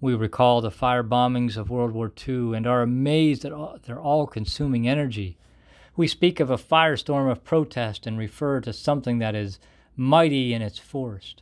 We 0.00 0.14
recall 0.14 0.62
the 0.62 0.70
fire 0.70 1.04
bombings 1.04 1.58
of 1.58 1.68
World 1.68 1.92
War 1.92 2.10
II 2.26 2.56
and 2.56 2.66
are 2.66 2.80
amazed 2.80 3.44
at 3.44 3.82
their 3.82 4.00
all 4.00 4.26
consuming 4.26 4.88
energy. 4.88 5.36
We 5.94 6.08
speak 6.08 6.40
of 6.40 6.50
a 6.50 6.56
firestorm 6.56 7.30
of 7.30 7.44
protest 7.44 8.06
and 8.06 8.16
refer 8.16 8.62
to 8.62 8.72
something 8.72 9.18
that 9.18 9.34
is 9.34 9.58
mighty 9.94 10.54
in 10.54 10.62
its 10.62 10.78
force 10.78 11.34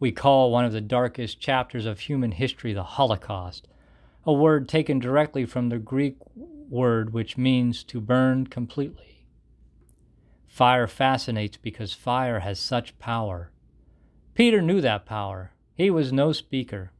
we 0.00 0.12
call 0.12 0.50
one 0.50 0.64
of 0.64 0.72
the 0.72 0.80
darkest 0.80 1.40
chapters 1.40 1.86
of 1.86 2.00
human 2.00 2.32
history 2.32 2.72
the 2.72 2.82
Holocaust, 2.82 3.66
a 4.24 4.32
word 4.32 4.68
taken 4.68 4.98
directly 4.98 5.44
from 5.44 5.68
the 5.68 5.78
Greek 5.78 6.16
word 6.36 7.12
which 7.12 7.36
means 7.36 7.82
to 7.84 8.00
burn 8.00 8.46
completely. 8.46 9.24
Fire 10.46 10.86
fascinates 10.86 11.56
because 11.56 11.92
fire 11.92 12.40
has 12.40 12.58
such 12.58 12.98
power. 12.98 13.50
Peter 14.34 14.60
knew 14.60 14.80
that 14.80 15.06
power. 15.06 15.52
He 15.74 15.90
was 15.90 16.12
no 16.12 16.32
speaker. 16.32 16.92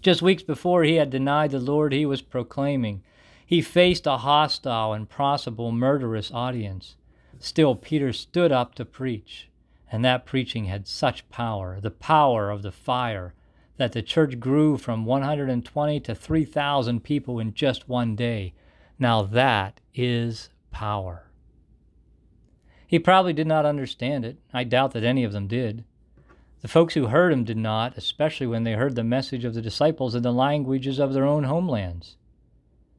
Just 0.00 0.22
weeks 0.22 0.42
before 0.42 0.82
he 0.82 0.94
had 0.94 1.10
denied 1.10 1.50
the 1.50 1.58
Lord 1.58 1.92
he 1.92 2.06
was 2.06 2.22
proclaiming, 2.22 3.02
he 3.44 3.60
faced 3.60 4.06
a 4.06 4.18
hostile 4.18 4.92
and 4.92 5.08
possible 5.08 5.72
murderous 5.72 6.30
audience. 6.32 6.96
Still, 7.38 7.74
Peter 7.74 8.12
stood 8.12 8.52
up 8.52 8.74
to 8.76 8.84
preach. 8.84 9.49
And 9.90 10.04
that 10.04 10.24
preaching 10.24 10.66
had 10.66 10.86
such 10.86 11.28
power, 11.30 11.80
the 11.80 11.90
power 11.90 12.50
of 12.50 12.62
the 12.62 12.72
fire, 12.72 13.34
that 13.76 13.92
the 13.92 14.02
church 14.02 14.38
grew 14.38 14.76
from 14.76 15.04
120 15.04 16.00
to 16.00 16.14
3,000 16.14 17.02
people 17.02 17.40
in 17.40 17.54
just 17.54 17.88
one 17.88 18.14
day. 18.14 18.54
Now 18.98 19.22
that 19.22 19.80
is 19.94 20.50
power. 20.70 21.30
He 22.86 22.98
probably 22.98 23.32
did 23.32 23.46
not 23.46 23.66
understand 23.66 24.24
it. 24.24 24.38
I 24.52 24.64
doubt 24.64 24.92
that 24.92 25.04
any 25.04 25.24
of 25.24 25.32
them 25.32 25.46
did. 25.46 25.84
The 26.60 26.68
folks 26.68 26.94
who 26.94 27.06
heard 27.06 27.32
him 27.32 27.44
did 27.44 27.56
not, 27.56 27.96
especially 27.96 28.46
when 28.46 28.64
they 28.64 28.72
heard 28.72 28.96
the 28.96 29.04
message 29.04 29.44
of 29.44 29.54
the 29.54 29.62
disciples 29.62 30.14
in 30.14 30.22
the 30.22 30.32
languages 30.32 30.98
of 30.98 31.14
their 31.14 31.24
own 31.24 31.44
homelands. 31.44 32.16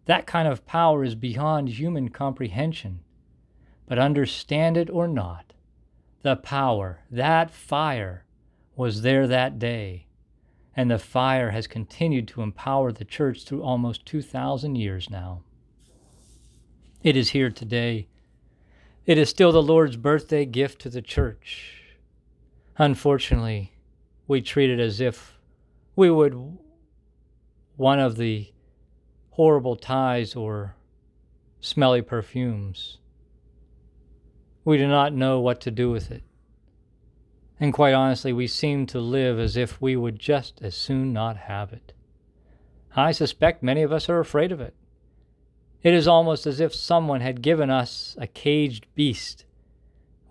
That 0.05 0.25
kind 0.25 0.47
of 0.47 0.65
power 0.65 1.03
is 1.03 1.13
beyond 1.13 1.69
human 1.69 2.09
comprehension. 2.09 3.01
But 3.85 3.99
understand 3.99 4.77
it 4.77 4.89
or 4.89 5.07
not, 5.07 5.50
the 6.21 6.35
power, 6.35 6.99
that 7.09 7.51
fire, 7.51 8.25
was 8.75 9.01
there 9.01 9.27
that 9.27 9.59
day, 9.59 10.07
and 10.75 10.89
the 10.89 10.99
fire 10.99 11.51
has 11.51 11.67
continued 11.67 12.27
to 12.27 12.41
empower 12.41 12.91
the 12.91 13.05
church 13.05 13.43
through 13.43 13.63
almost 13.63 14.05
2,000 14.05 14.75
years 14.75 15.09
now. 15.09 15.43
It 17.03 17.17
is 17.17 17.29
here 17.29 17.49
today. 17.49 18.07
It 19.05 19.17
is 19.17 19.29
still 19.29 19.51
the 19.51 19.61
Lord's 19.61 19.97
birthday 19.97 20.45
gift 20.45 20.81
to 20.81 20.89
the 20.89 21.01
church. 21.01 21.81
Unfortunately, 22.77 23.73
we 24.27 24.41
treat 24.41 24.69
it 24.69 24.79
as 24.79 25.01
if 25.01 25.37
we 25.95 26.09
would 26.09 26.57
one 27.75 27.99
of 27.99 28.17
the 28.17 28.51
horrible 29.31 29.75
ties 29.75 30.35
or 30.35 30.75
smelly 31.59 32.01
perfumes 32.01 32.99
we 34.63 34.77
do 34.77 34.87
not 34.87 35.13
know 35.13 35.39
what 35.39 35.59
to 35.61 35.71
do 35.71 35.89
with 35.89 36.11
it. 36.11 36.23
And 37.59 37.73
quite 37.73 37.93
honestly, 37.93 38.33
we 38.33 38.47
seem 38.47 38.85
to 38.87 38.99
live 38.99 39.39
as 39.39 39.55
if 39.55 39.81
we 39.81 39.95
would 39.95 40.19
just 40.19 40.61
as 40.61 40.75
soon 40.75 41.13
not 41.13 41.37
have 41.37 41.73
it. 41.73 41.93
I 42.95 43.11
suspect 43.11 43.63
many 43.63 43.83
of 43.83 43.91
us 43.91 44.09
are 44.09 44.19
afraid 44.19 44.51
of 44.51 44.59
it. 44.59 44.73
It 45.83 45.93
is 45.93 46.07
almost 46.07 46.45
as 46.45 46.59
if 46.59 46.75
someone 46.75 47.21
had 47.21 47.41
given 47.41 47.69
us 47.69 48.15
a 48.19 48.27
caged 48.27 48.87
beast. 48.93 49.45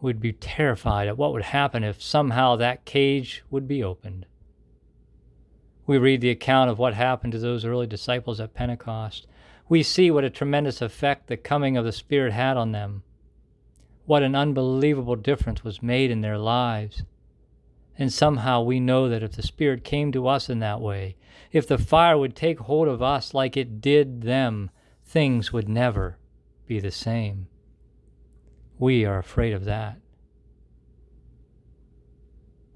We'd 0.00 0.20
be 0.20 0.32
terrified 0.32 1.08
at 1.08 1.16
what 1.16 1.32
would 1.32 1.42
happen 1.42 1.82
if 1.82 2.02
somehow 2.02 2.56
that 2.56 2.84
cage 2.84 3.42
would 3.50 3.66
be 3.66 3.82
opened. 3.82 4.26
We 5.86 5.98
read 5.98 6.20
the 6.20 6.30
account 6.30 6.70
of 6.70 6.78
what 6.78 6.94
happened 6.94 7.32
to 7.32 7.38
those 7.38 7.64
early 7.64 7.86
disciples 7.86 8.38
at 8.40 8.54
Pentecost. 8.54 9.26
We 9.68 9.82
see 9.82 10.10
what 10.10 10.24
a 10.24 10.30
tremendous 10.30 10.80
effect 10.80 11.26
the 11.26 11.36
coming 11.36 11.76
of 11.76 11.84
the 11.84 11.92
Spirit 11.92 12.32
had 12.32 12.56
on 12.56 12.72
them 12.72 13.02
what 14.10 14.24
an 14.24 14.34
unbelievable 14.34 15.14
difference 15.14 15.62
was 15.62 15.84
made 15.84 16.10
in 16.10 16.20
their 16.20 16.36
lives. 16.36 17.04
And 17.96 18.12
somehow 18.12 18.60
we 18.60 18.80
know 18.80 19.08
that 19.08 19.22
if 19.22 19.36
the 19.36 19.42
Spirit 19.44 19.84
came 19.84 20.10
to 20.10 20.26
us 20.26 20.50
in 20.50 20.58
that 20.58 20.80
way, 20.80 21.14
if 21.52 21.68
the 21.68 21.78
fire 21.78 22.18
would 22.18 22.34
take 22.34 22.58
hold 22.58 22.88
of 22.88 23.00
us 23.00 23.34
like 23.34 23.56
it 23.56 23.80
did 23.80 24.22
them, 24.22 24.70
things 25.04 25.52
would 25.52 25.68
never 25.68 26.18
be 26.66 26.80
the 26.80 26.90
same. 26.90 27.46
We 28.80 29.04
are 29.04 29.20
afraid 29.20 29.52
of 29.52 29.64
that. 29.66 30.00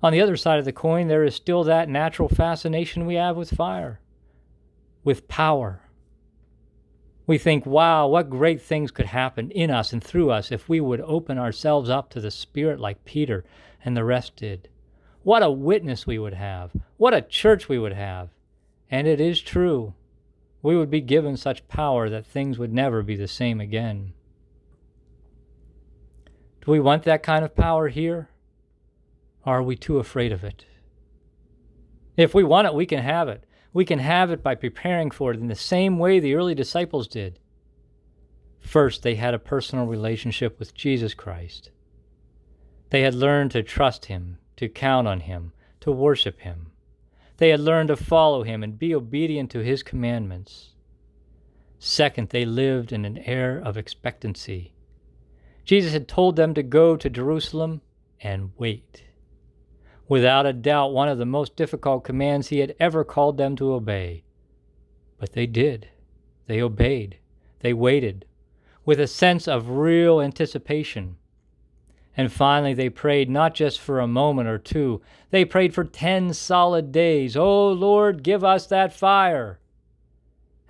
On 0.04 0.12
the 0.12 0.20
other 0.20 0.36
side 0.36 0.60
of 0.60 0.64
the 0.64 0.72
coin, 0.72 1.08
there 1.08 1.24
is 1.24 1.34
still 1.34 1.64
that 1.64 1.88
natural 1.88 2.28
fascination 2.28 3.06
we 3.06 3.16
have 3.16 3.36
with 3.36 3.50
fire, 3.50 3.98
with 5.02 5.26
power. 5.26 5.80
We 7.26 7.38
think, 7.38 7.64
wow, 7.64 8.06
what 8.06 8.28
great 8.28 8.60
things 8.60 8.90
could 8.90 9.06
happen 9.06 9.50
in 9.50 9.70
us 9.70 9.92
and 9.92 10.04
through 10.04 10.30
us 10.30 10.52
if 10.52 10.68
we 10.68 10.80
would 10.80 11.00
open 11.00 11.38
ourselves 11.38 11.88
up 11.88 12.10
to 12.10 12.20
the 12.20 12.30
Spirit 12.30 12.78
like 12.78 13.04
Peter 13.04 13.44
and 13.84 13.96
the 13.96 14.04
rest 14.04 14.36
did. 14.36 14.68
What 15.22 15.42
a 15.42 15.50
witness 15.50 16.06
we 16.06 16.18
would 16.18 16.34
have. 16.34 16.72
What 16.98 17.14
a 17.14 17.22
church 17.22 17.68
we 17.68 17.78
would 17.78 17.94
have. 17.94 18.28
And 18.90 19.06
it 19.06 19.20
is 19.20 19.40
true. 19.40 19.94
We 20.62 20.76
would 20.76 20.90
be 20.90 21.00
given 21.00 21.36
such 21.36 21.66
power 21.66 22.10
that 22.10 22.26
things 22.26 22.58
would 22.58 22.72
never 22.72 23.02
be 23.02 23.16
the 23.16 23.28
same 23.28 23.60
again. 23.60 24.12
Do 26.64 26.70
we 26.72 26.80
want 26.80 27.04
that 27.04 27.22
kind 27.22 27.44
of 27.44 27.56
power 27.56 27.88
here? 27.88 28.28
Or 29.46 29.58
are 29.58 29.62
we 29.62 29.76
too 29.76 29.98
afraid 29.98 30.32
of 30.32 30.44
it? 30.44 30.66
If 32.16 32.34
we 32.34 32.44
want 32.44 32.66
it, 32.66 32.74
we 32.74 32.86
can 32.86 33.02
have 33.02 33.28
it. 33.28 33.44
We 33.74 33.84
can 33.84 33.98
have 33.98 34.30
it 34.30 34.42
by 34.42 34.54
preparing 34.54 35.10
for 35.10 35.32
it 35.32 35.40
in 35.40 35.48
the 35.48 35.56
same 35.56 35.98
way 35.98 36.20
the 36.20 36.36
early 36.36 36.54
disciples 36.54 37.08
did. 37.08 37.40
First, 38.60 39.02
they 39.02 39.16
had 39.16 39.34
a 39.34 39.38
personal 39.38 39.86
relationship 39.86 40.60
with 40.60 40.74
Jesus 40.74 41.12
Christ. 41.12 41.72
They 42.90 43.02
had 43.02 43.14
learned 43.14 43.50
to 43.50 43.64
trust 43.64 44.06
Him, 44.06 44.38
to 44.56 44.68
count 44.68 45.08
on 45.08 45.20
Him, 45.20 45.52
to 45.80 45.90
worship 45.90 46.40
Him. 46.40 46.70
They 47.38 47.48
had 47.48 47.58
learned 47.58 47.88
to 47.88 47.96
follow 47.96 48.44
Him 48.44 48.62
and 48.62 48.78
be 48.78 48.94
obedient 48.94 49.50
to 49.50 49.58
His 49.58 49.82
commandments. 49.82 50.70
Second, 51.80 52.28
they 52.28 52.44
lived 52.44 52.92
in 52.92 53.04
an 53.04 53.18
air 53.18 53.58
of 53.58 53.76
expectancy. 53.76 54.72
Jesus 55.64 55.92
had 55.92 56.06
told 56.06 56.36
them 56.36 56.54
to 56.54 56.62
go 56.62 56.96
to 56.96 57.10
Jerusalem 57.10 57.80
and 58.20 58.52
wait 58.56 59.02
without 60.08 60.46
a 60.46 60.52
doubt 60.52 60.92
one 60.92 61.08
of 61.08 61.18
the 61.18 61.26
most 61.26 61.56
difficult 61.56 62.04
commands 62.04 62.48
he 62.48 62.58
had 62.58 62.74
ever 62.78 63.04
called 63.04 63.36
them 63.36 63.56
to 63.56 63.72
obey. 63.72 64.24
But 65.18 65.32
they 65.32 65.46
did. 65.46 65.88
They 66.46 66.60
obeyed. 66.60 67.18
They 67.60 67.72
waited 67.72 68.26
with 68.84 69.00
a 69.00 69.06
sense 69.06 69.48
of 69.48 69.70
real 69.70 70.20
anticipation. 70.20 71.16
And 72.16 72.32
finally, 72.32 72.74
they 72.74 72.90
prayed 72.90 73.28
not 73.28 73.54
just 73.54 73.80
for 73.80 73.98
a 73.98 74.06
moment 74.06 74.48
or 74.48 74.58
two, 74.58 75.00
they 75.30 75.44
prayed 75.44 75.74
for 75.74 75.84
10 75.84 76.34
solid 76.34 76.92
days. 76.92 77.36
Oh, 77.36 77.72
Lord, 77.72 78.22
give 78.22 78.44
us 78.44 78.66
that 78.66 78.92
fire. 78.92 79.58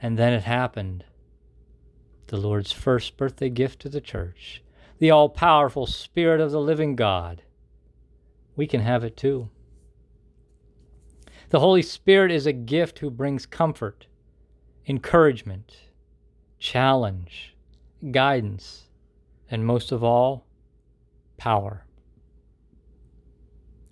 And 0.00 0.16
then 0.18 0.32
it 0.32 0.44
happened. 0.44 1.04
The 2.28 2.36
Lord's 2.38 2.72
first 2.72 3.16
birthday 3.16 3.50
gift 3.50 3.80
to 3.80 3.88
the 3.88 4.00
church, 4.00 4.62
the 4.98 5.10
all 5.10 5.28
powerful 5.28 5.86
Spirit 5.86 6.40
of 6.40 6.50
the 6.50 6.60
living 6.60 6.96
God 6.96 7.42
we 8.56 8.66
can 8.66 8.80
have 8.80 9.04
it 9.04 9.16
too. 9.16 9.48
The 11.50 11.60
Holy 11.60 11.82
Spirit 11.82 12.32
is 12.32 12.46
a 12.46 12.52
gift 12.52 12.98
who 12.98 13.10
brings 13.10 13.46
comfort, 13.46 14.06
encouragement, 14.86 15.76
challenge, 16.58 17.54
guidance, 18.10 18.88
and 19.50 19.64
most 19.64 19.92
of 19.92 20.02
all, 20.02 20.46
power. 21.36 21.86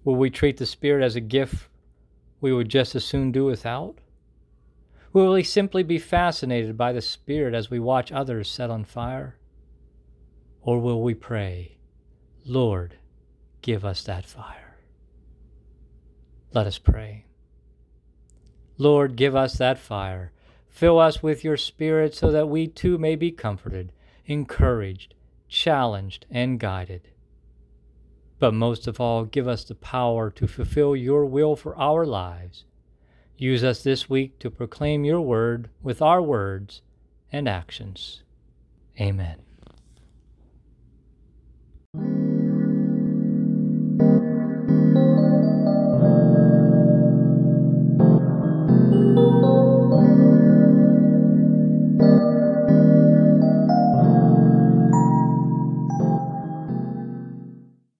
Will 0.04 0.16
we 0.16 0.30
treat 0.30 0.56
the 0.56 0.66
Spirit 0.66 1.04
as 1.04 1.14
a 1.14 1.20
gift 1.20 1.68
we 2.40 2.52
would 2.52 2.68
just 2.68 2.94
as 2.94 3.04
soon 3.04 3.30
do 3.30 3.44
without? 3.44 3.98
Will 5.12 5.32
we 5.32 5.42
simply 5.42 5.82
be 5.82 5.98
fascinated 5.98 6.76
by 6.76 6.92
the 6.92 7.02
Spirit 7.02 7.54
as 7.54 7.70
we 7.70 7.78
watch 7.78 8.10
others 8.10 8.48
set 8.48 8.70
on 8.70 8.84
fire? 8.84 9.36
Or 10.62 10.80
will 10.80 11.02
we 11.02 11.14
pray, 11.14 11.76
Lord, 12.44 12.96
give 13.62 13.84
us 13.84 14.02
that 14.04 14.26
fire. 14.26 14.76
Let 16.52 16.66
us 16.66 16.78
pray. 16.78 17.24
Lord, 18.76 19.16
give 19.16 19.34
us 19.34 19.54
that 19.54 19.78
fire. 19.78 20.32
Fill 20.68 20.98
us 20.98 21.22
with 21.22 21.44
your 21.44 21.56
Spirit 21.56 22.14
so 22.14 22.30
that 22.30 22.48
we 22.48 22.66
too 22.66 22.98
may 22.98 23.16
be 23.16 23.30
comforted, 23.30 23.92
encouraged, 24.26 25.14
challenged, 25.48 26.26
and 26.30 26.58
guided. 26.58 27.08
But 28.38 28.54
most 28.54 28.86
of 28.86 29.00
all, 29.00 29.24
give 29.24 29.46
us 29.46 29.64
the 29.64 29.74
power 29.74 30.30
to 30.32 30.48
fulfill 30.48 30.96
your 30.96 31.24
will 31.24 31.54
for 31.54 31.76
our 31.78 32.04
lives. 32.04 32.64
Use 33.36 33.62
us 33.62 33.82
this 33.82 34.10
week 34.10 34.38
to 34.40 34.50
proclaim 34.50 35.04
your 35.04 35.20
word 35.20 35.70
with 35.82 36.02
our 36.02 36.20
words 36.20 36.82
and 37.30 37.48
actions. 37.48 38.22
Amen. 39.00 39.51